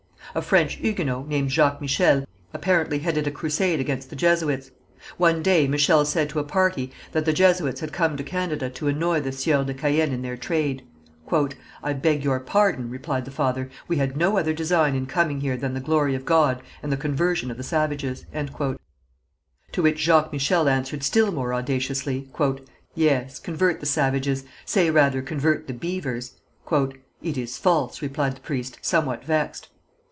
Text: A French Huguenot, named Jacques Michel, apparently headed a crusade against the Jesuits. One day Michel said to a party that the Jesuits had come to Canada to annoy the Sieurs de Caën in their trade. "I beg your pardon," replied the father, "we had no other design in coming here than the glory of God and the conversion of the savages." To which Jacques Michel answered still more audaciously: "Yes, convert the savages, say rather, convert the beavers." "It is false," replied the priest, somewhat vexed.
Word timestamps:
A 0.33 0.41
French 0.41 0.75
Huguenot, 0.75 1.27
named 1.27 1.51
Jacques 1.51 1.81
Michel, 1.81 2.25
apparently 2.53 2.99
headed 2.99 3.27
a 3.27 3.31
crusade 3.31 3.81
against 3.81 4.09
the 4.09 4.15
Jesuits. 4.15 4.71
One 5.17 5.43
day 5.43 5.67
Michel 5.67 6.05
said 6.05 6.29
to 6.29 6.39
a 6.39 6.43
party 6.45 6.89
that 7.11 7.25
the 7.25 7.33
Jesuits 7.33 7.81
had 7.81 7.91
come 7.91 8.15
to 8.15 8.23
Canada 8.23 8.69
to 8.69 8.87
annoy 8.87 9.19
the 9.19 9.33
Sieurs 9.33 9.65
de 9.65 9.73
Caën 9.73 10.09
in 10.11 10.21
their 10.21 10.37
trade. 10.37 10.83
"I 11.83 11.91
beg 11.91 12.23
your 12.23 12.39
pardon," 12.39 12.89
replied 12.89 13.25
the 13.25 13.31
father, 13.31 13.69
"we 13.89 13.97
had 13.97 14.15
no 14.15 14.37
other 14.37 14.53
design 14.53 14.95
in 14.95 15.05
coming 15.05 15.41
here 15.41 15.57
than 15.57 15.73
the 15.73 15.81
glory 15.81 16.15
of 16.15 16.23
God 16.23 16.61
and 16.81 16.93
the 16.93 16.95
conversion 16.95 17.51
of 17.51 17.57
the 17.57 17.61
savages." 17.63 18.25
To 19.73 19.81
which 19.81 19.99
Jacques 19.99 20.31
Michel 20.31 20.69
answered 20.69 21.03
still 21.03 21.33
more 21.33 21.51
audaciously: 21.53 22.29
"Yes, 22.95 23.37
convert 23.37 23.81
the 23.81 23.85
savages, 23.85 24.45
say 24.63 24.89
rather, 24.91 25.21
convert 25.21 25.67
the 25.67 25.73
beavers." 25.73 26.35
"It 26.71 27.37
is 27.37 27.57
false," 27.57 28.01
replied 28.01 28.37
the 28.37 28.41
priest, 28.41 28.79
somewhat 28.81 29.25
vexed. 29.25 29.67